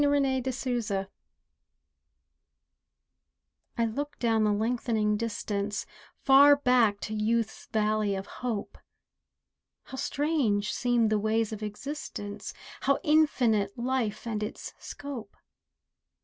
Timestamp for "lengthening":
4.51-5.15